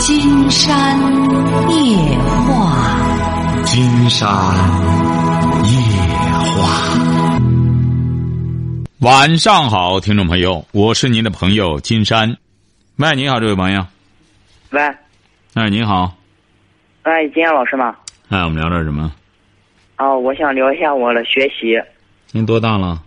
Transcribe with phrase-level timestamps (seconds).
[0.00, 0.96] 金山
[1.70, 4.28] 夜话，金山
[5.64, 5.70] 夜
[6.54, 6.98] 话。
[9.00, 12.36] 晚上好，听众朋友，我是您的朋友金山。
[12.96, 13.84] 喂，你好，这位朋友。
[14.70, 14.80] 喂，
[15.54, 16.16] 哎，你好。
[17.02, 17.96] 哎，金燕老师吗？
[18.28, 19.12] 哎，我们聊点什么？
[19.96, 21.76] 啊，我想聊一下我的学习。
[22.30, 23.02] 您多大了？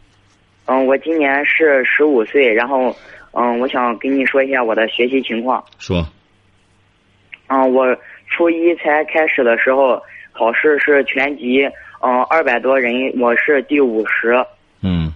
[0.65, 2.93] 嗯，我今年是十五岁，然后，
[3.31, 5.63] 嗯，我想跟你说一下我的学习情况。
[5.79, 6.05] 说。
[7.51, 7.85] 嗯，我
[8.29, 10.01] 初一才开始的时候，
[10.31, 11.65] 考试是全级，
[12.01, 14.41] 嗯，二百多人，我是第五十。
[14.81, 15.13] 嗯。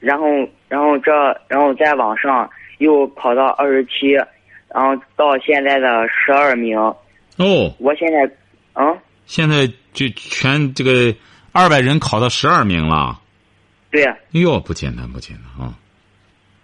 [0.00, 0.26] 然后，
[0.66, 1.12] 然后这，
[1.46, 4.12] 然后再往上又考到二十七，
[4.72, 6.78] 然后到现在的十二名。
[6.78, 6.96] 哦。
[7.78, 8.24] 我现在，
[8.74, 8.98] 嗯。
[9.26, 11.14] 现在就全这个
[11.52, 13.20] 二百人考到十二名了。
[13.90, 14.04] 对。
[14.04, 15.74] 哎呦，不简单，不简单啊！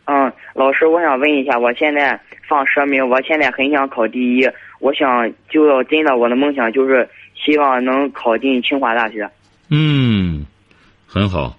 [0.07, 4.49] 嗯，老师，我想问一下，我现在放十名，我现在很想考第一，
[4.85, 9.31] 我想就要真的，我的梦想就是希望能考进清华大学。
[9.71, 10.45] 嗯，
[11.07, 11.57] 很好。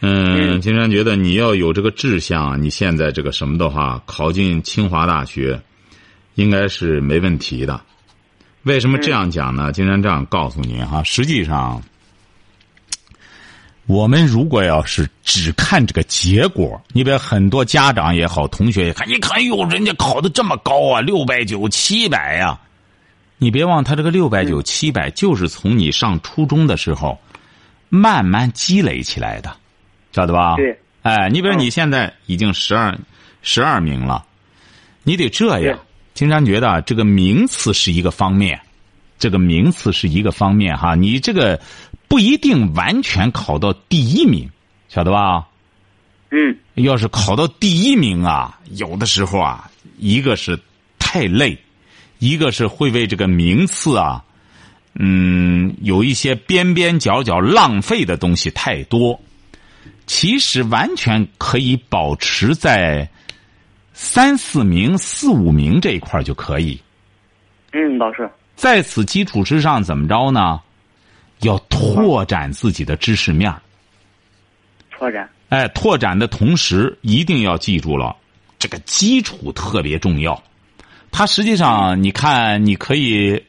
[0.00, 5.60] 嗯，金山觉得你要有这个志向，你现在这个什么的话，考进清华大学，
[6.34, 7.78] 应该是没问题的。
[8.62, 9.70] 为什么这样讲呢？
[9.70, 11.82] 金山这样告诉您哈，实际上。
[13.90, 22.56] 我们如果要是只看这个结果，你比如很多家长也好，同学也看，一看哟，人家考的这么高啊，六百九、七百呀。
[23.38, 27.18] 你别忘，他这个六百九、七百，就是从你上初中的时候
[27.88, 29.56] 慢慢积累起来的，
[30.12, 30.54] 晓得吧？
[30.54, 30.78] 对。
[31.02, 32.96] 哎，你比如你现在已经十二、
[33.42, 34.24] 十二名了，
[35.02, 35.76] 你得这样。
[36.14, 38.60] 经常觉得这个名次是一个方面，
[39.18, 41.60] 这个名次是一个方面哈，你这个。
[42.10, 44.50] 不一定完全考到第一名，
[44.88, 45.46] 晓得吧？
[46.32, 46.56] 嗯。
[46.74, 50.58] 要是考到第一名啊，有的时候啊，一个是
[50.98, 51.56] 太累，
[52.18, 54.24] 一个是会为这个名次啊，
[54.98, 59.20] 嗯，有一些边边角角浪费的东西太多。
[60.06, 63.08] 其实完全可以保持在
[63.92, 66.80] 三四名、四五名这一块就可以。
[67.70, 68.28] 嗯，老师。
[68.56, 70.60] 在此基础之上，怎么着呢？
[71.42, 73.52] 要拓展自己的知识面
[74.90, 75.28] 拓展。
[75.48, 78.14] 哎，拓展的同时，一定要记住了，
[78.58, 80.42] 这个基础特别重要。
[81.10, 83.44] 它实际上，你看，你可以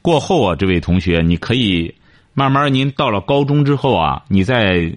[0.00, 1.94] 过后啊，这位同学，你可以
[2.32, 4.96] 慢慢，您到了高中之后啊，你在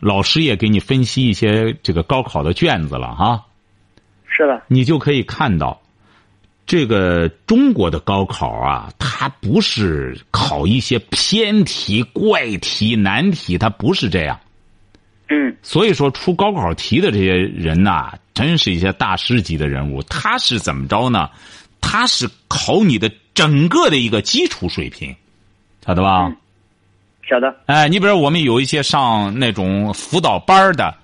[0.00, 3.46] 老师也给你分析一些这个高考的卷子了哈。
[4.28, 4.62] 是的。
[4.68, 5.80] 你就可以看到。
[6.70, 14.38] 这个中国的高考啊，它不是考一些偏题、怪题、难题，它不是这样。
[15.28, 15.56] 嗯。
[15.62, 20.00] 所以说，出高考题的这些人呐，真是一些大师级的人物。
[20.04, 21.28] 他是怎么着呢？
[21.80, 25.12] 他是考你的整个的一个基础水平，
[25.84, 26.32] 晓得吧？
[27.28, 27.52] 晓得。
[27.66, 30.94] 哎，你比如我们有一些上那种辅导班的，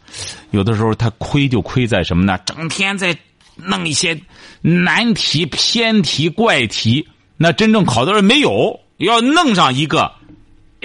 [0.53, 2.39] 有的时候他亏就亏在什么呢？
[2.47, 3.19] 整天在。
[3.57, 4.21] 弄一些
[4.61, 8.81] 难题、偏题、怪题，那真正考的人没有。
[8.99, 10.13] 要弄上一个，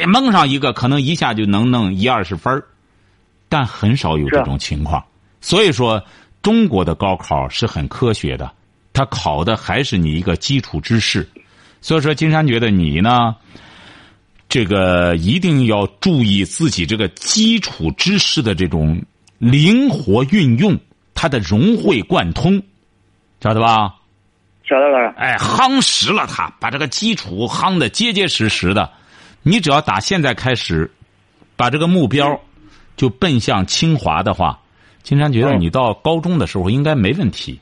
[0.07, 2.61] 蒙上一个，可能一下就能弄一二十分
[3.47, 5.01] 但很少有这种情况。
[5.39, 6.03] 所以说，
[6.41, 8.51] 中国的高考是很科学的，
[8.91, 11.27] 他考的还是你一个基础知识。
[11.79, 13.35] 所以说，金山觉得你呢，
[14.49, 19.01] 这个一定要注意自己这个基础知识的这种
[19.37, 20.77] 灵活运用。
[21.13, 22.61] 它的融会贯通，
[23.41, 23.95] 晓得吧？
[24.63, 25.13] 晓得了。
[25.17, 28.89] 哎，夯实了它，把这个基础夯的结结实实的。
[29.43, 30.89] 你只要打现在开始，
[31.55, 32.39] 把这个目标
[32.95, 34.59] 就奔向清华的话，
[35.03, 37.59] 金山觉得你到高中的时候应该没问题。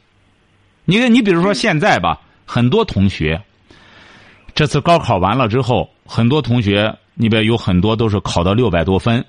[0.86, 3.42] 你看你比如说现在吧，很多同学
[4.54, 9.24] 这次高考完了之后，很多同学，你比如有很多都是考到六百多分，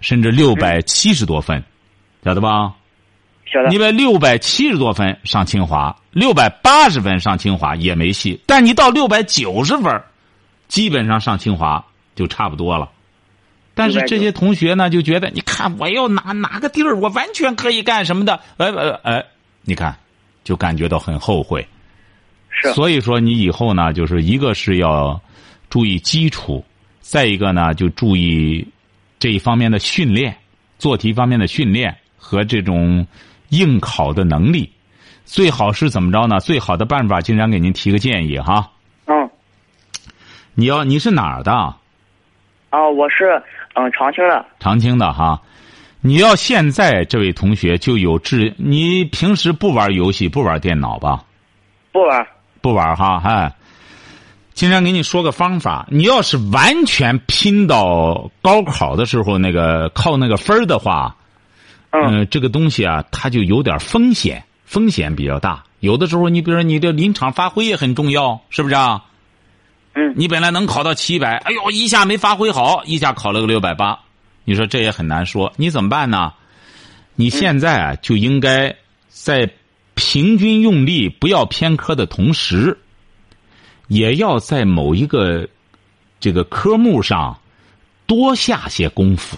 [0.00, 1.62] 甚至六百七十多分，
[2.24, 2.74] 晓得吧？
[3.68, 8.40] 你把六百七十多分上清华，六百八十分上清华也没戏。
[8.46, 10.00] 但你到六百九十分，
[10.68, 12.88] 基本上上清华就差不多了。
[13.74, 18.38] 但是这些同学呢，就觉得你看我要哪哪个地儿，我完全可以干什么的？
[18.56, 19.24] 哎哎哎，
[19.62, 19.96] 你看，
[20.44, 21.66] 就感觉到很后悔。
[22.50, 22.72] 是。
[22.74, 25.20] 所以说，你以后呢，就是一个是要
[25.68, 26.64] 注意基础，
[27.00, 28.64] 再一个呢，就注意
[29.18, 30.36] 这一方面的训练，
[30.78, 33.04] 做题方面的训练和这种。
[33.50, 34.72] 应考的能力，
[35.24, 36.40] 最好是怎么着呢？
[36.40, 38.70] 最好的办法，经常给您提个建议哈。
[39.06, 39.30] 嗯。
[40.54, 41.52] 你要你是哪儿的？
[41.52, 43.40] 啊，我是
[43.74, 44.44] 嗯长青的。
[44.58, 45.40] 长青的哈，
[46.00, 51.24] 你要现在这位同学就有志，你平时不玩游戏，不玩电脑吧？
[51.92, 52.26] 不玩。
[52.60, 53.52] 不玩哈，哎。
[54.52, 61.16] 经常给你说个方法，你要是完全拼到高考的时候那个靠那个分儿的话，
[61.90, 65.64] 嗯，这个东西啊，它就有点风险，风险比较大。
[65.80, 69.04] 有的时候，你比如说你这临场发挥也很重要，是不是啊？
[69.94, 73.98] 嗯，你本来能考到七百，哎呦，一下没发挥好，一下考了个六百八，
[74.44, 76.32] 你说这也很难说，你怎么办呢？
[77.14, 78.76] 你现在啊，就应该
[79.08, 79.50] 在
[79.94, 82.78] 平均用力、不要偏科的同时。
[83.88, 85.48] 也要在某一个
[86.20, 87.36] 这个科目上
[88.06, 89.36] 多下些功夫，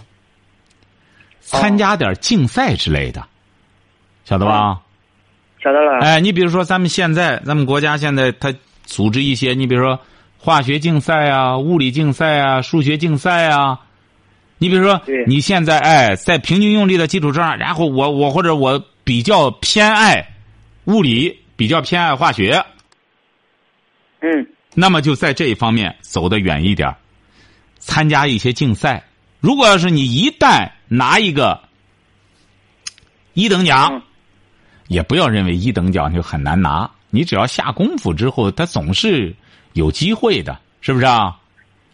[1.60, 3.24] 参加点竞赛之类的，
[4.24, 4.80] 晓得吧？
[5.62, 5.98] 晓得了。
[6.00, 8.52] 哎，你比如说，咱们现在咱们国家现在他
[8.84, 10.00] 组织一些，你比如说
[10.38, 13.78] 化学竞赛啊、物理竞赛啊、数学竞赛啊。
[14.58, 20.24] 你比如说，你现在哎，在平均用力的基础上，然后我我或者我比较偏爱
[20.84, 22.64] 物理，比较偏爱化学。
[24.20, 26.94] 嗯，那么就在这一方面走得远一点
[27.78, 29.02] 参加一些竞赛。
[29.42, 31.60] 如果要是你一旦拿一个
[33.34, 34.00] 一等奖，
[34.88, 36.90] 也不要认为一等奖就很难拿。
[37.10, 39.34] 你只要下功夫之后，他总是
[39.74, 41.36] 有机会的，是不是啊？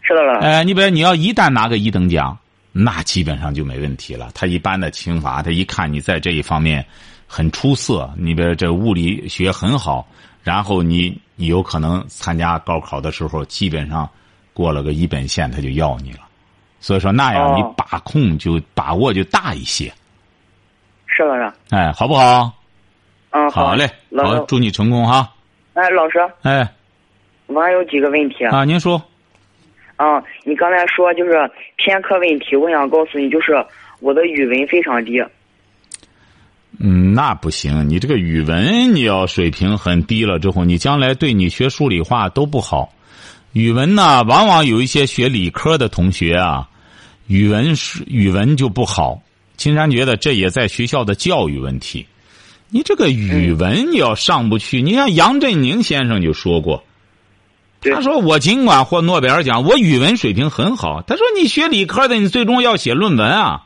[0.02, 0.38] 是的了。
[0.40, 2.38] 哎，你比如你要一旦拿个一等奖，
[2.70, 4.30] 那基本上就没问题了。
[4.32, 6.86] 他一般的清华，他一看你在这一方面
[7.26, 10.06] 很出色，你比如这物理学很好，
[10.44, 11.18] 然后你。
[11.40, 14.10] 你有可能参加高考的时候，基本上
[14.52, 16.27] 过了个一本线，他就要你了。
[16.80, 19.92] 所以说那样你把控就把握就大一些。
[21.06, 21.52] 是老师。
[21.70, 22.52] 哎，好不好？
[23.30, 25.32] 嗯，好嘞，好，祝你成功哈。
[25.74, 26.18] 哎，老师。
[26.42, 26.66] 哎。
[27.46, 28.44] 我还有几个问题。
[28.44, 29.02] 啊，您说。
[29.96, 31.32] 啊，你刚才说就是
[31.76, 33.52] 偏科问题，我想告诉你，就是
[34.00, 35.18] 我的语文非常低。
[36.78, 37.88] 嗯，那不行。
[37.88, 42.92] 你这个语文你要水平很低了之后，你将来对你学数理化都不好。
[43.52, 46.68] 语文呢，往往有一些学理科的同学啊，
[47.26, 49.22] 语文是语文就不好。
[49.56, 52.06] 金山觉得这也在学校的教育问题。
[52.70, 56.84] 你这个语文你要上不去，你像杨振宁先生就说过，
[57.80, 61.02] 他说我尽管获诺贝尔奖，我语文水平很好。
[61.02, 63.64] 他说你学理科的，你最终要写论文啊，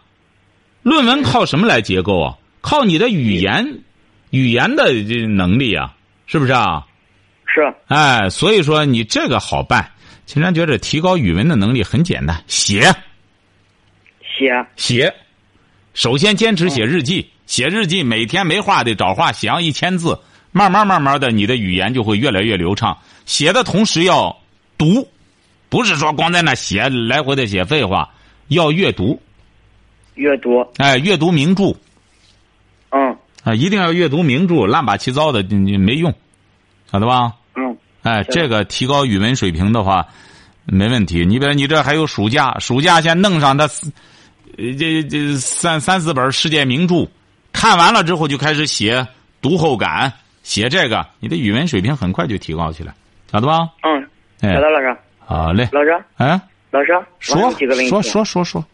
[0.82, 2.38] 论文靠什么来结构啊？
[2.60, 3.80] 靠你的语言，
[4.30, 5.94] 语言的这能力啊，
[6.26, 6.86] 是不是啊？
[7.54, 7.74] 是。
[7.88, 9.90] 哎，所以说你这个好办。
[10.24, 12.94] 秦山觉得提高语文的能力很简单，写。
[14.22, 14.66] 写。
[14.76, 15.14] 写。
[15.92, 20.18] 首先坚持写日记，写日记每天没话得找话写上一千字，
[20.52, 22.96] 慢慢慢慢的你的语言就会越来越流畅。
[23.26, 24.38] 写的同时要
[24.78, 25.06] 读，
[25.68, 28.14] 不是说光在那写来回的写废话，
[28.48, 29.20] 要阅读。
[30.14, 30.66] 阅读。
[30.78, 31.76] 哎，阅读名著。
[32.90, 36.14] 嗯啊，一定要阅读名著，乱八七糟的你没用，
[36.90, 37.34] 晓得吧？
[38.02, 40.06] 嗯，哎，这个提高语文水平的话，
[40.66, 41.24] 没问题。
[41.24, 43.66] 你比如你这还有暑假，暑假先弄上他，
[44.56, 47.08] 这这三三四本世界名著，
[47.52, 49.06] 看完了之后就开始写
[49.40, 50.12] 读后感，
[50.42, 52.92] 写这个，你的语文水平很快就提高起来，
[53.30, 53.68] 晓得吧？
[53.82, 54.08] 嗯，
[54.40, 54.96] 晓得老师。
[55.24, 55.96] 好嘞，老师。
[56.16, 56.40] 哎，
[56.70, 58.64] 老师，说说说说说。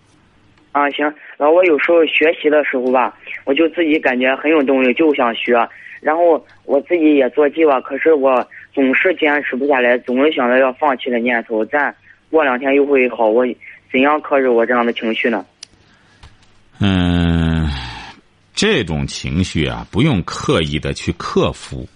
[0.73, 1.05] 啊，行。
[1.37, 3.15] 然后我有时候学习的时候吧，
[3.45, 5.55] 我就自己感觉很有动力，就想学。
[6.01, 8.47] 然后我自己也做计划，可是我
[8.79, 11.65] 总是坚持不下来，总是想着要放弃的念头。
[11.65, 11.93] 但
[12.31, 13.45] 过两天又会好，我
[13.91, 15.45] 怎样克制我这样的情绪呢？
[16.79, 17.69] 嗯，
[18.55, 21.89] 这种情绪啊，不用刻意的去克服。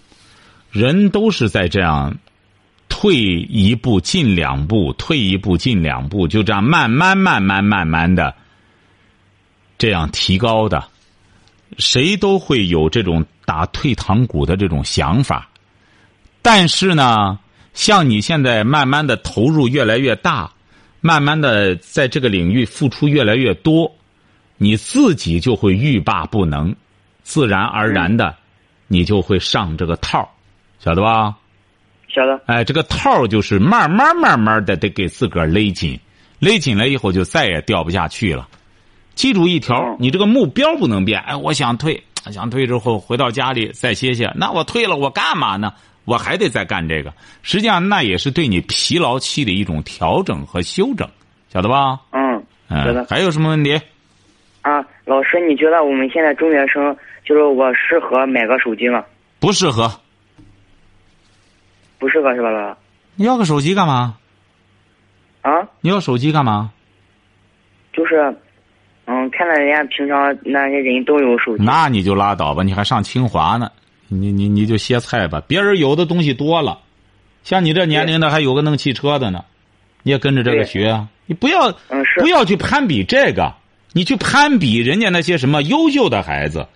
[0.71, 2.17] 人都是在这样，
[2.89, 8.35] 退一步进两步，退一步进两步，就这样慢慢慢慢慢慢的。
[9.77, 10.83] 这样提高的，
[11.77, 15.49] 谁都会有这种打退堂鼓的这种想法，
[16.43, 17.39] 但是呢，
[17.73, 20.51] 像你现在慢慢的投入越来越大，
[21.01, 23.91] 慢慢的在这个领域付出越来越多，
[24.57, 26.75] 你自己就会欲罢不能，
[27.23, 28.35] 自然而然的，
[28.87, 30.29] 你就会上这个套
[30.79, 31.35] 晓得吧？
[32.09, 32.39] 晓得。
[32.45, 35.97] 哎，这个套就是慢慢慢慢的得给自个儿勒紧，
[36.39, 38.47] 勒紧了以后就再也掉不下去了。
[39.15, 41.21] 记住一条，你这个目标不能变。
[41.21, 44.31] 哎，我想退，想退之后回到家里再歇歇。
[44.35, 45.73] 那我退了，我干嘛呢？
[46.05, 47.13] 我还得再干这个。
[47.41, 51.07] 实际上，那也是对你疲劳期的一种调整和修整，
[51.49, 51.99] 晓得吧？
[52.11, 53.05] 嗯，晓得。
[53.09, 53.79] 还有什么问题？
[54.61, 56.95] 啊，老师，你觉得我们现在中学生，
[57.25, 59.03] 就是我适合买个手机吗？
[59.39, 59.91] 不适合。
[61.99, 62.75] 不适合是吧，老师？
[63.15, 64.17] 你要个手机干嘛？
[65.41, 65.51] 啊？
[65.81, 66.71] 你要手机干嘛？
[67.91, 68.35] 就是。
[69.05, 73.69] 嗯，看到人家平常那些人都有手机，那你就拉倒吧，你还上清华呢，
[74.07, 75.41] 你你你就歇菜吧。
[75.47, 76.79] 别人有的东西多了，
[77.43, 79.43] 像你这年龄的还有个弄汽车的呢，
[80.03, 81.07] 你也跟着这个学啊。
[81.25, 83.53] 你不要嗯不要去攀比这个，
[83.93, 86.67] 你去攀比人家那些什么优秀的孩子，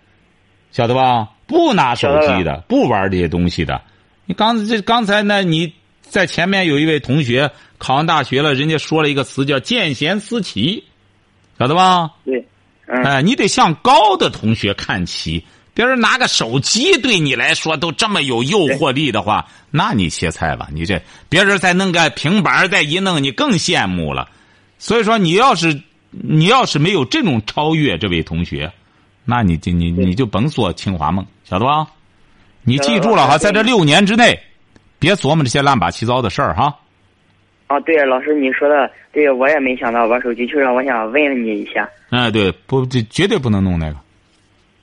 [0.72, 1.30] 晓得吧？
[1.46, 3.82] 不拿手机的，不玩这些东西的。
[4.26, 10.84] 你刚这刚才呢，你在前面有一位同学考上大学了，人家说了一个词叫“见贤思齐”，
[11.60, 12.12] 晓得吧？
[12.88, 15.44] 哎，你得向高的同学看齐。
[15.78, 20.68] 别人拿个手机对你来说都这么有诱惑力的话，那你切菜吧。
[20.74, 24.28] 你这别人再弄个平板再一弄，你更羡慕了。
[24.80, 25.80] 所以说，你要是
[26.10, 28.72] 你要是没有这种超越，这位同学，
[29.24, 31.86] 那你就你你就甭做清华梦，晓得吧？
[32.64, 34.36] 你记住了哈，在这六年之内，
[34.98, 36.76] 别琢磨这些乱八七糟的事儿哈。
[37.68, 41.88] 啊，对，老师你说的对，我也没想到玩手机，就是我想问你一下。
[42.10, 43.98] 哎，对，不，这绝对不能弄那个。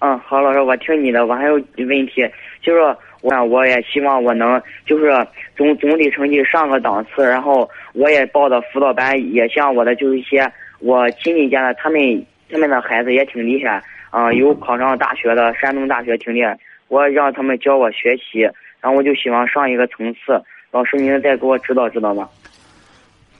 [0.04, 1.24] 嗯，好，老师，我听你的。
[1.24, 2.30] 我还有问题，
[2.60, 10.46] 就是我我也希望我能就是总总体成绩上个档次，然后我也报的辅导班，也像我的就是一些
[10.80, 16.54] 我亲戚家的，他们他们的孩子也挺厉害，啊、有考上大学的，山东大学挺厉害。
[16.88, 18.40] 我让他们教我学习，
[18.82, 20.38] 然后我就希望上一个层次。
[20.70, 22.28] 老师，您再给我指导指导吧。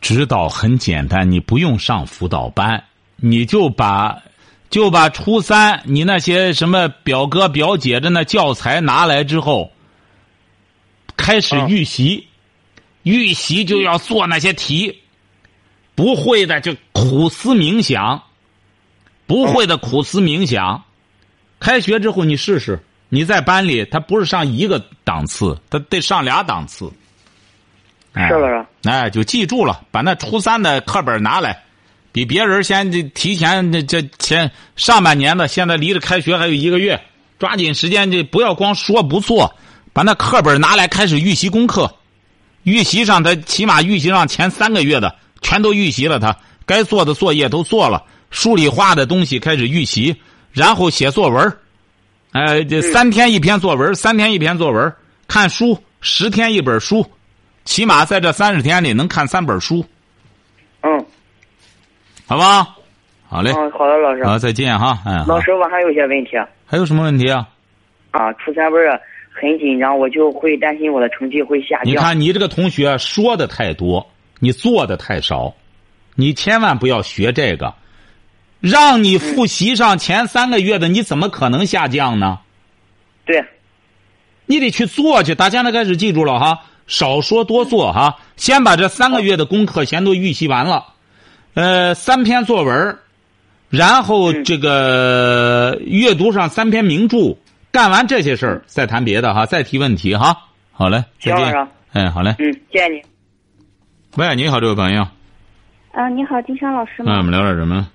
[0.01, 2.83] 指导很简单，你不用上辅导班，
[3.17, 4.17] 你就把
[4.75, 9.71] 就把初三你那些什么表哥表姐的那教材拿来之后，
[11.17, 12.27] 开始嗯预习，
[13.05, 15.01] 预习就要做那些题，
[15.95, 18.21] 不会的就苦思冥想，
[19.29, 20.83] 不会的苦思冥想。
[21.61, 26.93] 开学之后你试试，你在班里他不是上一个档次，他得上俩档次。
[28.13, 28.67] 哎是老师。
[28.83, 31.63] 哎，就记住了，把那初三的课本拿来，
[32.15, 37.03] 比别人先这提前这这前上半年的，现在离着开学还有一个月，
[37.41, 39.53] 抓紧时间，这不要光说不做，
[39.93, 41.93] 把那课本拿来开始预习功课，
[42.63, 50.15] 预习上他起码预习上前三个月的全都预习了他，该做的作业都做了，数理化的东西开始预习，
[50.53, 51.53] 然后写作文
[52.31, 54.93] 哎，这三天一篇作文，三天一篇作文，
[55.27, 57.05] 看书十天一本书。
[57.65, 59.89] 起码在这三十天里能看三本书，嗯
[62.35, 62.77] 好吧？
[63.29, 64.25] 好嘞，嗯，好的，老师。
[64.25, 64.99] 好，再见哈。
[65.07, 66.31] 嗯，好老师，我还有一些问题。
[66.67, 67.49] 还有什么问题啊？
[68.11, 68.89] 啊，初三不是
[69.33, 71.87] 很紧张，我就会担心我的成绩会下降。
[71.87, 74.05] 你看你这个同学说的太多，
[74.41, 75.55] 你做的太少，
[76.17, 77.75] 你千万不要学这个。
[78.61, 82.41] 让你复习上前三个月的，你怎么可能下降呢？
[83.27, 83.45] 对，
[84.47, 85.37] 你得去做去。
[85.37, 88.17] 大家呢开始记住了哈，少说多做哈。
[88.37, 90.94] 先把这三个月的功课先都预习完了，
[91.55, 92.99] 呃，三篇作文，
[93.71, 97.37] 然后这个阅读上三篇名著，
[97.71, 100.37] 干完这些事儿再谈别的哈，再提问题哈。
[100.73, 101.71] 好嘞，再见行老师。
[101.93, 102.35] 哎，好嘞。
[102.41, 103.01] 嗯，谢谢你。
[104.17, 105.07] 喂，你好，这位朋友，
[105.93, 107.23] 啊、你好，金山老师那我？
[107.23, 107.89] 们聊点什么？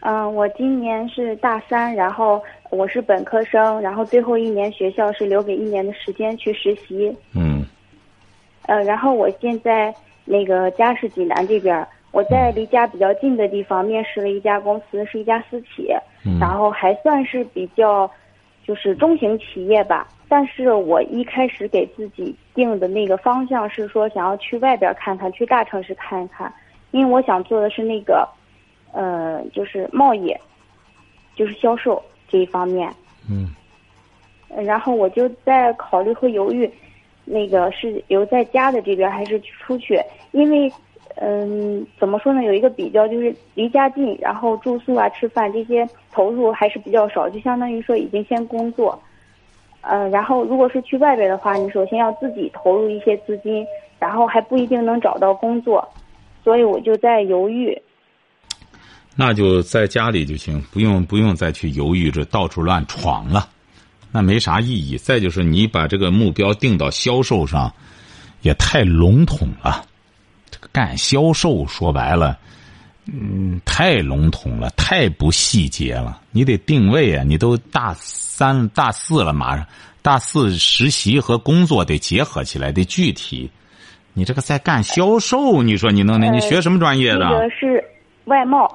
[0.00, 7.14] 嗯、我今年是大三，然后我是本科生，然后最后一年学校是留给一年的时间去实习。
[7.34, 7.62] 嗯
[8.62, 9.94] 呃，然后我现在
[10.24, 15.88] 那个家是济南这边儿，我在离家比较近的地方面试了一家公司，是一家私企，
[16.24, 18.10] 嗯然后还算是比较
[18.66, 20.08] 就是中型企业吧。
[20.28, 26.52] 但是我一开始给自己定的那个方向是说想要去外边看看，去大城市看一看，
[26.92, 28.28] 因为我想做的是那个，
[28.92, 30.32] 呃，就是贸易，
[31.34, 32.88] 就是销售这一方面。
[33.28, 33.54] 嗯
[34.48, 36.68] 呃然后我就在考虑和犹豫，
[37.24, 40.00] 那个是留在家的这边还是出去？
[40.32, 40.72] 因为，
[41.16, 42.42] 嗯，怎么说呢？
[42.44, 48.98] 有一个比较就是离家近，然后住宿啊、吃饭这些投入还是比较少，就相当于说已经先工作。
[49.82, 53.66] 呃，然后如果是去外边的话，你首先要自己投入一些资金，
[53.98, 55.86] 然后还不一定能找到工作，
[56.44, 57.76] 所以我就在犹豫。
[59.16, 63.48] 那就在家里就行，不用不用再去犹豫着到处乱闯了，
[64.12, 64.96] 那没啥意义。
[64.96, 67.70] 再就是你把这个目标定到销售上，
[68.42, 69.84] 也太笼统了。
[70.50, 72.38] 这个干销售说白了，
[73.06, 76.20] 嗯，太笼统了，太不细节了。
[76.32, 79.66] 你得定位啊，你都大三大四了，马上
[80.02, 83.50] 大四实习和工作得结合起来，得具体。
[84.12, 86.28] 你这个在干销售，你说你能那？
[86.30, 87.20] 你学什么专业的？
[87.20, 87.82] 那个是
[88.24, 88.68] 外贸，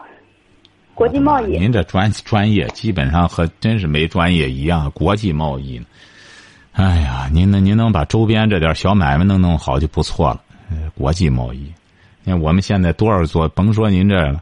[0.94, 1.58] 国际贸易。
[1.58, 5.86] 您这专专业基本上和真是没专业一样，国际贸易呢。
[6.72, 10.42] 哎呀，您能您能把周边这点小买卖能弄好就不错了。
[10.70, 11.72] 呃，国际贸易，
[12.24, 14.42] 你看我们现在多少做，甭说您这了，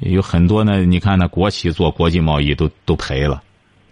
[0.00, 0.84] 有很多呢。
[0.84, 3.42] 你看那国企做国际贸易都都赔了，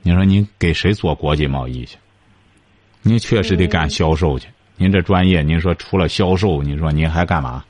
[0.02, 1.96] 你说您给谁做国际贸易去？
[3.02, 4.48] 您确实得干销售去。
[4.76, 7.64] 您这专业，您说除了销售，您说您还干嘛？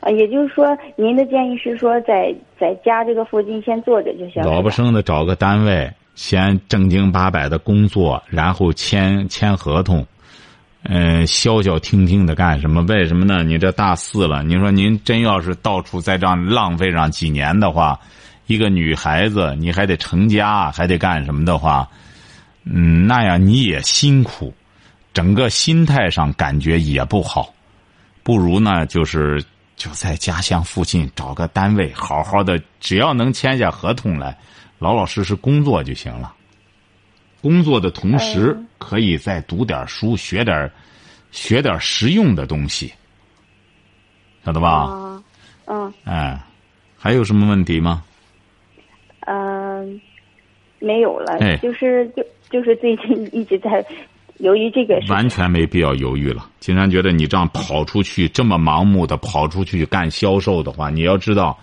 [0.00, 4.42] 啊，也就是说，您的建议是说，在在家这个附近先做着就行。
[4.42, 10.06] 老不生的找个单位，先正经八百的工作，然后签签合同，
[10.82, 12.82] 嗯，消消停停的干什么？
[12.82, 13.42] 为什么呢？
[13.42, 17.98] 你这大四了，你说您真要是到处在这样浪费上几年的话，
[18.46, 21.88] 一个女孩子你还得成家，还得干什么的话，
[22.64, 24.54] 嗯，那样你也辛苦，
[25.12, 27.52] 整个心态上感觉也不好，
[28.22, 29.44] 不如呢就是。
[29.76, 34.36] 就在家乡附近找个单位，好好的，只要能签下合同来，
[34.78, 36.34] 老老实实工作就行了。
[37.42, 40.70] 工作的同时，可以再读点书，学点
[41.30, 42.92] 学点实用的东西，
[44.44, 45.22] 晓得吧？
[45.66, 45.92] 嗯。
[46.04, 46.40] 哎，
[46.98, 48.02] 还有什么问题吗？
[49.26, 50.00] 嗯，
[50.78, 51.38] 没有了。
[51.40, 53.84] 哎，就是就就是最近一直在。
[54.38, 56.48] 由于这个完全没必要犹豫了。
[56.60, 61.58] 金山觉得你这样跑出去这么盲目的跑出去干销售的话，你要知道，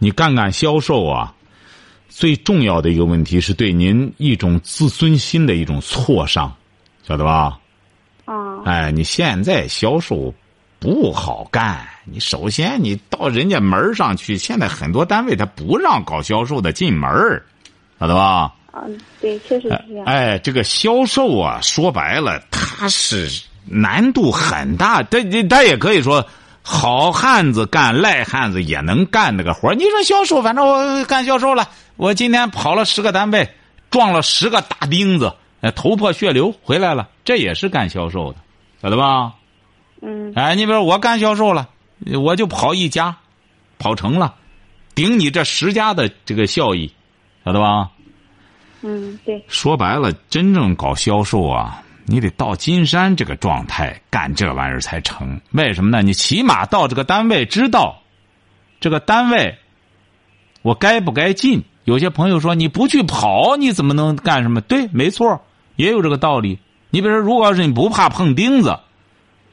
[0.00, 1.32] 你干干销售啊，
[2.08, 6.52] 最重要的一个问题是对您一种自尊心的一种挫伤，
[7.06, 7.58] 晓得吧？
[8.24, 8.34] 啊。
[8.64, 10.32] 哎，你现在销售
[10.78, 11.86] 不好干。
[12.04, 17.10] 你首先你到人家门上去，现在很多单位他不让搞销售的进门
[17.98, 18.52] 晓得吧？
[18.72, 20.04] 嗯，对，确实是这样。
[20.04, 23.28] 哎，这个销售啊，说白了，它是
[23.64, 25.02] 难度很大。
[25.02, 26.26] 他他也可以说，
[26.60, 33.50] 好汉子干赖汉子也能干那个活你说销售，反正我干销售了，我今天跑了十个单位，
[33.90, 35.34] 撞了十个大钉子，
[35.74, 38.38] 头破血流回来了，这也是干销售的，
[38.82, 39.34] 晓得吧？
[40.02, 40.32] 嗯。
[40.34, 41.68] 哎，你比如我干销售了，
[42.22, 43.16] 我就跑一家，
[43.78, 44.34] 跑成了，
[44.94, 46.92] 顶你这十家的这个效益，
[47.44, 47.90] 晓得吧？
[48.82, 49.42] 嗯，对。
[49.48, 55.40] 说白了，真正搞销售啊，你得到金山这个状态干这玩意儿才成。
[55.52, 56.02] 为什么呢？
[56.02, 58.02] 你起码到这个单位知道，
[58.80, 59.58] 这个单位
[60.60, 61.64] 我该不该进？
[61.86, 64.60] 有些朋友说你不去跑，你怎么能干什么？
[64.60, 65.40] 对，没错，
[65.76, 66.58] 也有这个道理。
[66.90, 68.76] 你比如说，如果要是你不怕碰钉子，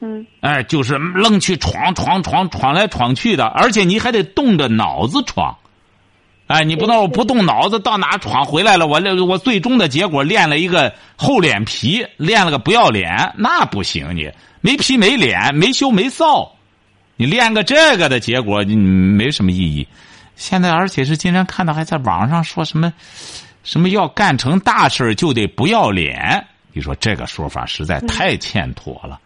[0.00, 5.56] 嗯，哎，就是愣去闯闯闯闯来闯去的，而且你还得动着脑子闯。
[6.46, 8.86] 哎，你不能我不动脑子到哪闯回来了？
[8.86, 14.14] 我我最终的结果练了一个厚脸皮，练了个不要脸，那不行！
[14.14, 16.50] 你没皮没脸，没羞没臊，
[17.16, 19.86] 你练个这个的结果，你没什么意义。
[20.36, 22.92] 现在而且是经常看到还在网上说什么，
[23.62, 26.46] 什么要干成大事就得不要脸。
[26.72, 29.20] 你说这个说法实在太欠妥了。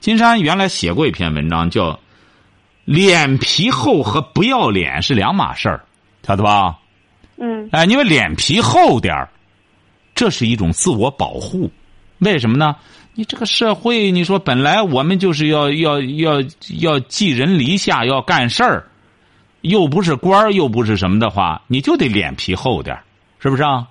[0.00, 1.98] 金山原来写过一篇文章，叫
[2.84, 5.84] “脸皮厚和不要脸是两码事儿”。
[6.26, 6.78] 晓得吧？
[7.38, 7.68] 嗯。
[7.72, 9.28] 哎，因为脸皮厚点儿，
[10.14, 11.70] 这是一种自我保护。
[12.18, 12.76] 为什么呢？
[13.14, 16.42] 你这个社会，你说本来我们就是要要要
[16.80, 18.86] 要寄人篱下，要干事儿，
[19.62, 23.02] 又不是官儿，又不是什么的话，你就得脸皮厚点儿，
[23.40, 23.88] 是不是啊？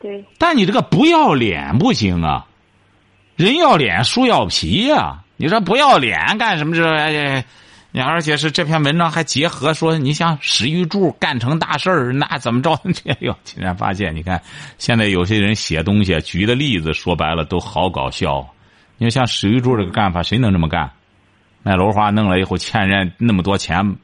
[0.00, 0.24] 对。
[0.38, 2.46] 但你这个不要脸不行啊！
[3.36, 5.18] 人要脸，树要皮呀！
[5.36, 6.76] 你说不要脸干什么？
[6.76, 7.44] 这。
[7.94, 12.72] 你而且是这篇文章还结合说，你像史玉柱干成大事儿，那怎么着？
[13.04, 14.40] 哎呦，竟然发现，你看
[14.78, 18.46] 现在有些人写东西举的例子，说白了都好搞笑。
[18.96, 20.90] 你说像史玉柱这个干法，谁能这么干？
[21.62, 23.96] 卖楼花弄了以后欠人那么多钱，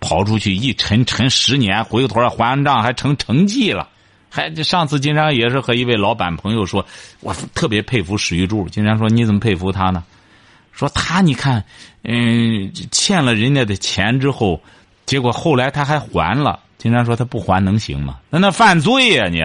[0.00, 3.88] 跑出去一沉沉十年，回过头来还账还成成绩了。
[4.30, 6.84] 还上次金山也是和一位老板朋友说，
[7.20, 8.68] 我特别佩服史玉柱。
[8.68, 10.04] 金山说你怎么佩服他呢？
[10.70, 11.64] 说他你看，
[12.04, 14.62] 嗯，欠了人家的钱之后，
[15.06, 16.60] 结果后来他还还了。
[16.76, 18.18] 经常说他不还能行吗？
[18.30, 19.28] 那那犯罪呀！
[19.28, 19.38] 你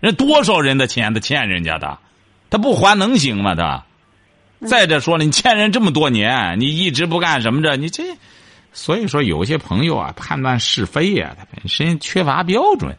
[0.00, 1.98] 人多少人的钱他欠人家的，
[2.48, 3.54] 他不还能行吗？
[3.54, 3.84] 他
[4.66, 7.76] 再者说了，你欠人这么多年，你一直不干什么着？
[7.76, 8.02] 你这，
[8.72, 12.96] 所以说有些朋友啊，判断是非呀，他本身缺乏标准。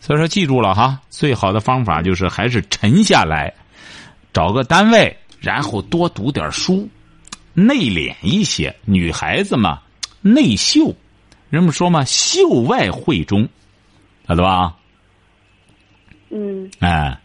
[0.00, 3.52] 所以说，记住了哈，最好的方法就是还是沉下来，
[4.32, 6.88] 找个单位，然后多读点书。
[7.54, 9.80] 内敛一些，女孩子嘛，
[10.20, 10.94] 内秀，
[11.48, 13.48] 人们说嘛，秀外慧中，
[14.28, 14.76] 晓得吧？
[16.28, 16.70] 嗯。
[16.80, 17.18] 哎，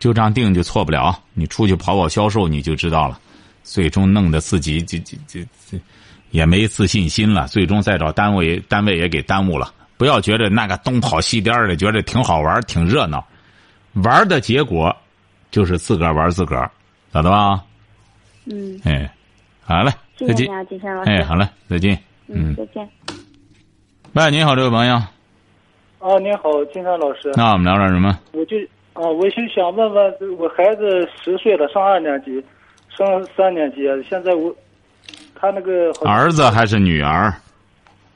[0.00, 1.22] 就这样定就错不了。
[1.32, 3.20] 你出去跑跑销售，你就知道了。
[3.62, 5.78] 最终弄得自己这这这这
[6.30, 7.46] 也没自信心了。
[7.46, 9.72] 最终再找单位，单位也给耽误了。
[9.96, 13.24] 不要觉得那个东跑西颠的，觉得挺好玩、挺热闹，
[14.02, 14.94] 玩的结果
[15.50, 16.70] 就是自个儿玩自个儿，
[17.12, 17.62] 咋的吧？
[18.46, 18.80] 嗯。
[18.84, 19.10] 哎。
[19.62, 21.10] 好嘞，再见，金山老师。
[21.12, 21.96] 哎，好嘞，再见。
[22.26, 22.88] 嗯，再见。
[24.14, 24.96] 喂，您好，这位朋友。
[24.96, 27.30] 啊，您好，金山老师。
[27.36, 28.18] 那我们聊点什么？
[28.32, 28.56] 我就
[28.94, 32.42] 啊，啊，我就想问问，我孩子十岁了，上二年级，
[32.88, 34.52] 上三年级，现在我
[35.40, 37.32] 他那个儿子还是女儿？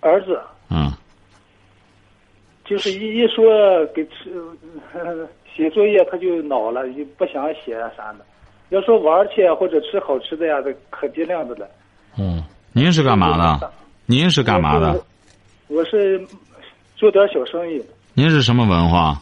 [0.00, 0.92] 儿子嗯，
[2.64, 3.44] 就是一一说
[3.94, 4.30] 给吃
[4.92, 8.18] 呃 写作业，他就恼了，就不想写啊啥的。
[8.70, 11.66] 要说玩儿去或者吃好吃的呀，这可尽量的了。
[12.18, 13.72] 嗯，您是干嘛的？
[14.06, 15.00] 您是干嘛的？
[15.68, 16.20] 我是
[16.96, 17.82] 做点小生意，
[18.12, 19.16] 您是什么文化？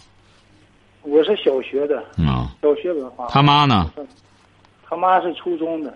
[1.02, 3.26] 我是小学的，啊，小学文化。
[3.28, 3.92] 他妈呢？
[4.88, 5.94] 他妈是初中的，啊，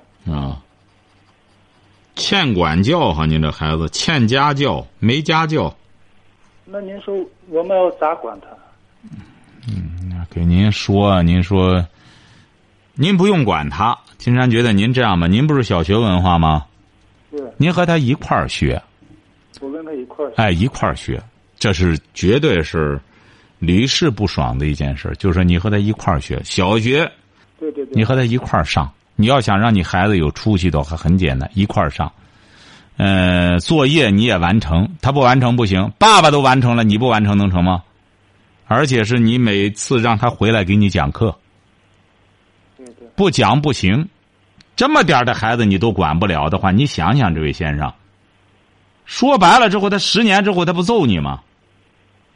[2.27, 5.73] 欠管教哈，您这孩子欠家教，没家教。
[6.65, 7.15] 那您说
[7.49, 8.49] 我们要咋管他？
[9.69, 11.87] 嗯给您说，您说，
[12.95, 13.97] 您不用管他。
[14.19, 16.67] 金山觉得您这样吧，您不是小学文化吗？
[17.31, 18.83] 对，您和他一块儿学，
[19.61, 20.33] 我跟他一块儿。
[20.35, 21.23] 哎，一块儿学，
[21.61, 23.01] 这是绝对是
[23.61, 25.15] 屡试不爽的一件事。
[25.17, 27.09] 就是说，你和他一块儿学，小学
[27.61, 27.95] 对对对。
[27.95, 28.93] 你和他一块儿上。
[29.17, 32.13] 你要想让你孩子有出息的话，很简单，一块儿上。
[32.99, 35.93] 呃，作业你也完成，他不完成不行。
[35.99, 37.83] 爸爸都完成了，你不完成能成吗？
[38.67, 41.37] 而且是你每次让他回来给你讲课。
[43.15, 44.09] 不讲不行。
[44.75, 47.93] 这么点儿的孩子你都管不了的话，你想想，这位先生。
[49.05, 51.41] 说白了之后，他十年之后他不揍你吗？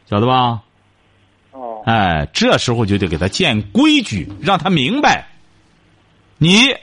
[0.09, 0.63] 晓得吧？
[1.53, 1.83] 哦。
[1.85, 5.27] 哎，这时候就得给他建规矩，让他明白，
[6.43, 6.75] 你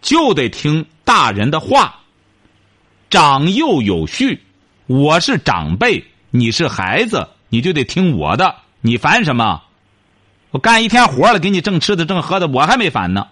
[0.00, 2.00] 就得听大人的话，
[3.10, 4.40] 长幼有序。
[4.86, 8.54] 我是长辈，你是孩子，你就得听我的。
[8.80, 9.60] 你烦什么？
[10.50, 13.26] 我干一天活了，给你挣吃的挣喝的，我还没烦呢。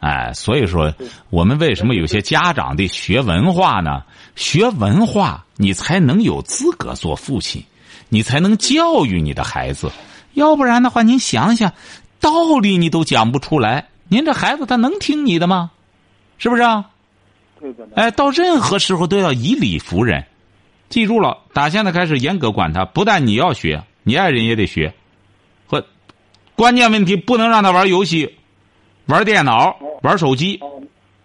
[0.00, 0.94] 哎，所以说，
[1.28, 4.02] 我们为什么有些家长得学文化呢？
[4.36, 7.62] 学文化，你才能有资格做父亲，
[8.08, 9.92] 你才能教育你的孩子。
[10.32, 11.74] 要不然的话，您想想，
[12.20, 15.70] 道理你都讲不出来，您这孩子他能听你的吗？
[16.36, 16.90] 是不是啊？
[17.58, 17.88] 对的。
[17.94, 20.26] 哎，到任何时候都要以理服人，
[20.90, 22.84] 记住了，打现在开始严格管他。
[22.84, 24.92] 不但你要学，你爱人也得学。
[25.66, 25.82] 和
[26.54, 28.36] 关键问题不能让他玩游戏。
[29.06, 30.68] 玩电脑，玩手机，哦，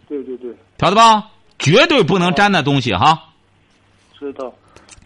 [0.07, 1.29] 对对对，晓得吧？
[1.59, 3.21] 绝对不能沾那东西哈。
[4.17, 4.53] 知道。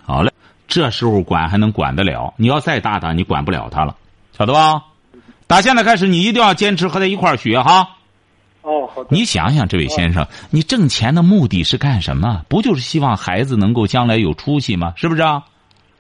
[0.04, 0.32] 好嘞，
[0.68, 2.32] 这时候管还能管得了？
[2.38, 3.96] 你要再大胆，你管不了他了，
[4.38, 4.84] 晓得吧？
[5.52, 7.86] 打现在开始，你一定要坚持和他一块儿学哈。
[8.62, 9.10] 哦，好的。
[9.10, 12.42] 你想想，这位先生，你挣钱的目的是干什么？
[12.48, 14.94] 不就是希望孩子能够将来有出息吗？
[14.96, 15.44] 是不是啊？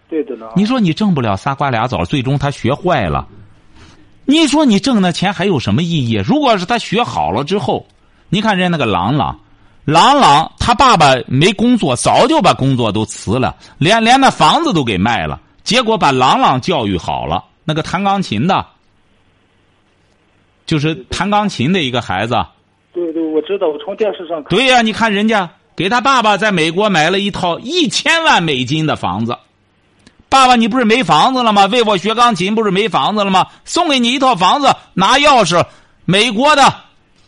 [0.09, 0.45] 对的呢。
[0.55, 3.27] 你说你挣不了仨瓜俩枣，最终他学坏了。
[4.23, 6.13] 你说你挣那钱还有什么意义？
[6.13, 7.85] 如果是他学好了之后，
[8.29, 9.37] 你看人家那个朗朗，
[9.83, 17.43] 朗朗他爸爸没工作，早就把工作都辞了，连连那房子都给卖了，结果把朗朗教育好了。
[17.65, 18.65] 那个弹钢琴的，
[20.71, 22.33] 就是弹钢琴的一个孩子。
[22.93, 24.57] 对对，我知道，我从电视上看。
[24.57, 29.37] 对呀，你看人家给他爸爸在美国买了一套一千万美金的房子。
[30.29, 31.65] 爸爸，你不是没房子了吗？
[31.65, 33.47] 为我学钢琴，不是没房子了吗？
[33.65, 35.65] 送给你一套房子，拿钥匙，
[36.05, 36.73] 美国的，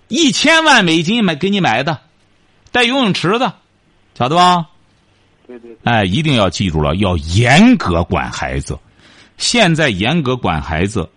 [0.08, 2.00] 一千万美金买给你买的，
[2.72, 3.52] 带游泳池的，
[4.18, 4.68] 晓得吧？
[5.46, 5.76] 对对。
[5.84, 8.80] 哎，一定要记住了，要严格管孩子。
[9.38, 11.10] 现在严格管孩子，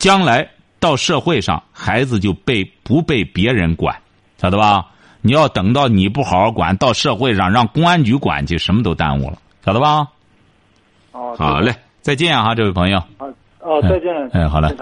[0.00, 0.50] 将来
[0.80, 3.94] 到社会上，孩子就被不被别人管，
[4.38, 4.86] 晓得吧？
[5.20, 10.08] 你要等到你不好好管，到社会上让公安局管去，什么都耽误了，晓得吧？
[11.12, 12.96] 哦，好嘞，再见啊，这位朋友。
[13.18, 13.28] 啊，
[13.60, 14.10] 哦，再见。
[14.32, 14.74] 哎，好嘞。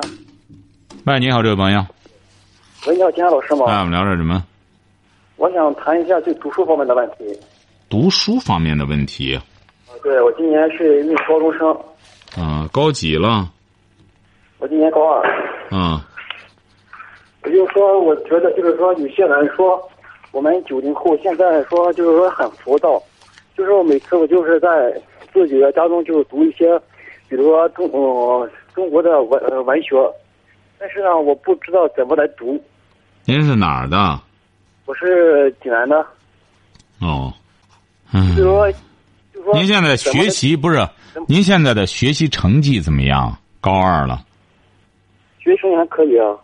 [1.05, 1.85] 喂，你好，这位朋友。
[2.87, 3.67] 喂，你好，金山老师吗？
[3.67, 4.45] 哎，我们聊点什么？
[5.37, 7.37] 我想谈一下就读书方面的问题。
[7.89, 9.37] 读书方面的问题。
[10.05, 11.77] 对，我今年是一名高中生。
[12.37, 13.51] 啊，高几了？
[14.59, 15.23] 我今年高二。
[15.71, 16.05] 啊。
[17.43, 19.81] 我就是说，我觉得就是说，有些人说
[20.33, 23.03] 我们九零后现在说就是说很浮躁，
[23.57, 24.69] 就是我每次我就是在。
[25.31, 26.67] 自己的家中就是读一些，
[27.29, 29.95] 比如说中呃中国的文文学，
[30.79, 32.59] 但是呢，我不知道怎么来读。
[33.27, 34.19] 您是哪儿的？
[34.87, 36.05] 我是济南的。
[36.99, 37.31] 哦，
[38.13, 38.35] 嗯。
[38.35, 38.73] 就说，
[39.33, 39.55] 就说。
[39.55, 40.79] 您现在学习不是？
[41.29, 43.31] 您现在的学习成绩怎么样？
[43.61, 44.25] 高二了。
[45.49, 46.37] 学习成绩还可以啊。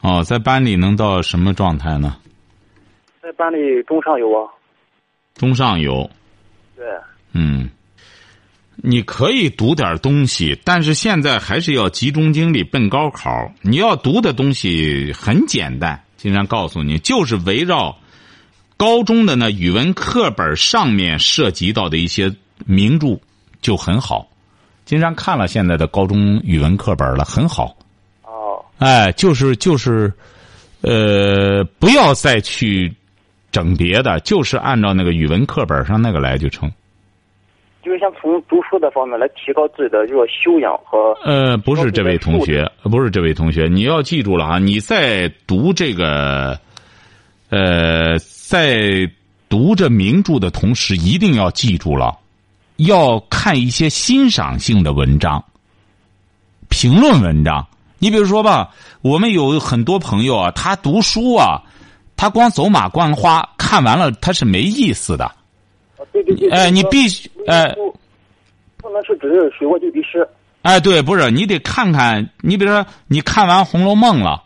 [0.00, 2.16] 哦，在班里能到什么状态呢？
[3.20, 4.48] 在班里中上游啊。
[5.34, 6.08] 中上游。
[6.74, 6.86] 对。
[7.32, 7.68] 嗯。
[8.76, 13.52] 你可以读点东西，但是现在还是要集中精力奔高考。
[13.60, 17.96] 你要读的东西很简单，经常告诉你，就是围绕
[18.76, 22.34] 高中的那语文课本上面涉及到的一些
[22.66, 23.20] 名著
[23.60, 24.26] 就很好。
[24.84, 27.76] 经常看了现在的高中语文课本了，很好。
[28.82, 30.12] 啊，哎，就是就是，
[30.80, 32.92] 呃，不要再去
[33.50, 36.70] 整别的，就是按照那个语文课本上那个来就成。
[37.84, 44.58] 就是想从读书的方面来提高自己的这个修养和呃，不是这位同学，不是这位同学，你要记住了啊！
[44.60, 46.60] 你在读这个，
[47.50, 49.10] 呃，在
[49.48, 52.16] 读这名著的同时，一定要记住了，
[52.76, 55.44] 要看一些欣赏性的文章、
[56.68, 57.66] 评论文章。
[58.02, 58.68] 你比如说吧，
[59.00, 61.62] 我们有很多朋友啊，他读书啊，
[62.16, 65.30] 他光走马观花，看完了他是没意思的。
[66.10, 67.72] 对对对，哎，你必须哎。
[68.78, 70.28] 不能是只是水过就滴湿。
[70.62, 74.42] 哎，对，不是你得看看，你比如说，你看完《红楼梦》了，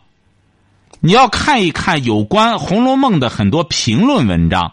[0.99, 4.71] 你要看一看有关《红楼梦》的很多评论文章。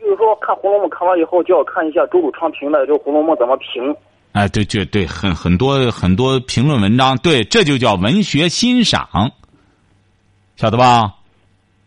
[0.00, 3.94] 就是说，看《红楼梦》看完以后，就要看一下周汝昌评的这《红楼梦》怎么评。
[4.34, 9.32] 哎，对，对，对，很很多很多评论文章，对，这就叫文学欣赏，
[10.56, 11.14] 晓得吧？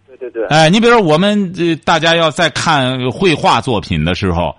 [0.07, 0.47] 对对对。
[0.47, 4.55] 哎，你比如说，我们呃，大家要在看绘画作品的时候。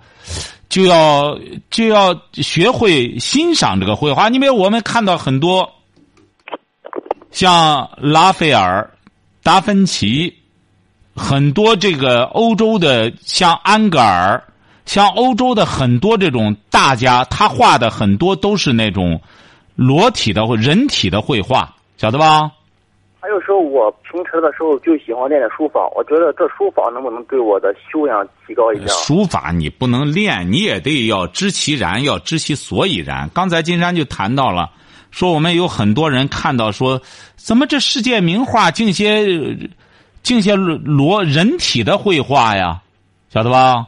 [0.69, 1.35] 就要
[1.71, 4.29] 就要学会欣赏这个绘画。
[4.29, 5.67] 你比如我们看到很多，
[7.31, 8.87] 像拉斐尔、
[9.41, 10.31] 达芬奇，
[11.15, 14.43] 很多这个欧洲的，像安格尔，
[14.89, 19.21] 像欧洲的很多这种大家，他画的很多都是那种
[19.75, 22.49] 裸体的或人体的绘画，晓得吧？
[23.19, 28.87] 还有时候我平时的时候就喜欢练练书法，我觉得这书法能不能对我的修养提高一下？
[28.87, 33.29] 书法你不能练，你也得要知其然，要知其所以然。
[33.31, 34.71] 刚才金山就谈到了，
[35.11, 36.99] 说我们有很多人看到说，
[37.35, 39.23] 怎么这世界名画竟些，
[40.23, 42.81] 竟些裸人体的绘画呀，
[43.31, 43.85] 晓得吧？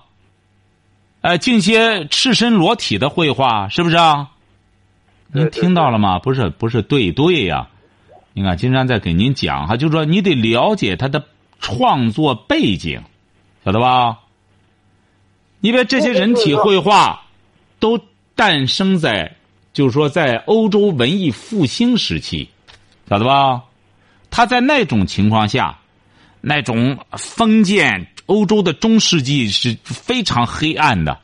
[1.22, 4.32] 哎，竟些赤身裸体的绘画，是不是啊？
[5.32, 6.18] 您听到了吗？
[6.18, 7.68] 不是，不是对对呀。
[8.34, 11.24] 你看，金山在给您讲哈，就是说你得了解他的
[11.60, 13.02] 创作背景，
[13.64, 14.20] 晓得吧？
[15.60, 17.22] 因为这些人体绘画
[17.80, 18.00] 都
[18.36, 19.36] 诞生在，
[19.74, 22.50] 就是说在欧洲文艺复兴时期，
[23.08, 23.62] 晓得吧？
[24.32, 25.78] 他在那种情况下，
[26.42, 31.18] 那种封建欧洲的中世纪是非常黑暗的，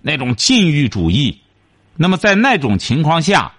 [0.00, 1.40] 那种禁欲主义。
[1.96, 3.52] 那么在那种情况下。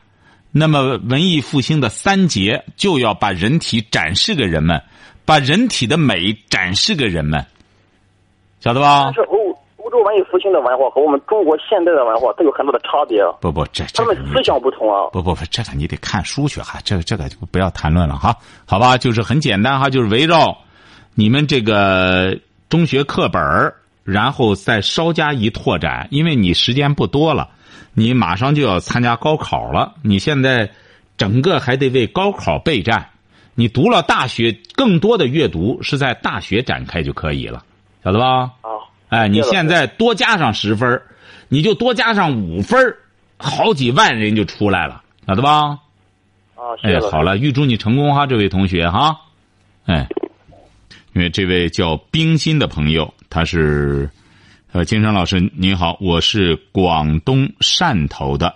[0.55, 4.79] 那么，文艺复兴的三杰就要把人体展示给人们，
[5.25, 7.43] 把人体的美展示给人们，
[8.59, 9.05] 晓得吧？
[9.05, 9.35] 但是欧
[9.77, 13.19] 欧洲文艺复兴的文化和我们中国现代的文化都有很多的差别。
[13.41, 15.09] 不不，这他们思想不同啊。
[15.11, 18.37] 不不不，这个你得看书去哈，这个这个就不要谈论了哈，
[18.67, 18.95] 好吧？
[18.95, 20.55] 就是很简单哈，就是围绕
[21.15, 22.37] 你们这个
[22.69, 23.41] 中学课本
[24.03, 27.49] 然后再稍加一拓展，因为你时间不多了。
[27.93, 30.71] 你马上就要参加高考了，你现在
[31.15, 33.07] 整个还得为高考备战。
[33.55, 37.63] 你读了大学，更多的阅读是在大学展开就可以了，
[38.03, 38.51] 晓得吧？
[38.61, 38.69] 啊，
[39.09, 40.99] 哎，你现在多加上十分，
[41.49, 42.95] 你就多加上五分，
[43.37, 45.77] 好几万人就出来了，晓得吧？
[46.55, 49.19] 啊，哎，好了，预祝你成功哈，这位同学哈。
[49.85, 50.07] 哎，
[51.13, 54.09] 因为这位叫冰心的朋友，他是。
[54.71, 58.55] 呃，金山老师您好，我是广东汕头的，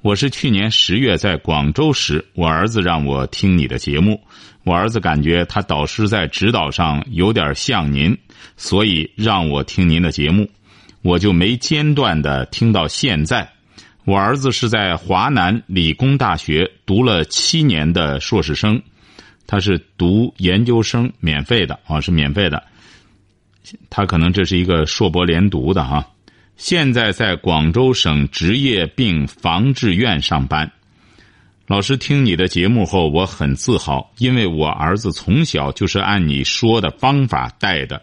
[0.00, 4.20] 我是去年十月在广州时，我儿子让我听你的节目，
[4.62, 8.16] 我儿子感觉他导师在指导上有点像您，
[8.56, 10.48] 所以让我听您的节目，
[11.02, 13.50] 我就没间断的听到现在。
[14.04, 18.80] 我儿子是在华南理工大学读了七年的硕士生，
[19.46, 22.62] 他是读研究生免费的啊，是免费的。
[23.90, 26.08] 他可能这是一个硕博连读的哈，
[26.56, 30.70] 现在在广州省职业病防治院上班。
[31.66, 38.00] 老师听你的节目后，我很自豪，因为我儿子从小就是按你说的方法带的，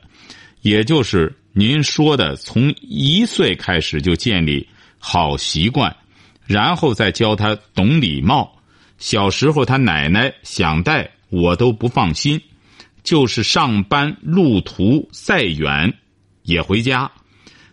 [0.63, 5.95] 也就是您说的，从一岁开始就建立好习惯，
[6.45, 8.53] 然后再教他懂礼貌。
[8.97, 12.39] 小时候他奶奶想带我都不放心。
[13.03, 15.93] 就是上班路途再远，
[16.43, 17.11] 也回家，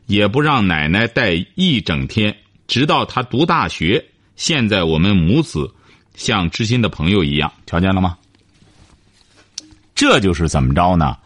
[0.07, 2.35] 也不让奶奶带一整天，
[2.67, 4.05] 直到他读大学。
[4.35, 5.73] 现在我们母子
[6.17, 8.19] 像知心的朋友一样，瞧见了吗？
[9.95, 11.17] 这就是怎么着呢？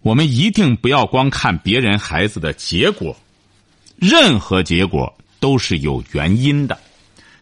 [0.00, 3.14] 我们一定不要光看别人孩子的结果，
[3.96, 6.76] 任何结果都是有原因的。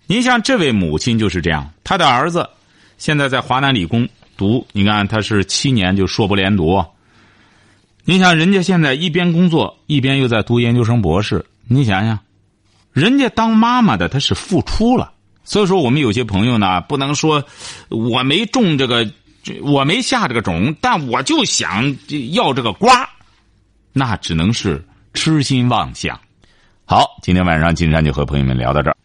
[0.06, 2.50] 您像这位母亲就是这样，她的儿子
[2.98, 4.06] 现在在华南理工。
[4.36, 6.84] 读，你看他是七年就硕博连读。
[8.04, 12.20] 你想人家现在一边工作一边又在读研究生博士，你想想，
[12.92, 17.44] 人家当妈妈的他是付出了，所以说，我们有些朋友呢，不能说
[17.88, 19.10] 我没种这个，
[19.62, 21.96] 我没下这个种，但我就想
[22.30, 23.10] 要这个瓜，
[23.92, 26.20] 那只能是痴心妄想。
[26.84, 28.97] 好，今天晚上金山就和朋友们聊到这儿。